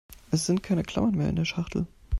[0.31, 1.85] Es sind keine Klammern mehr in der Schachtel.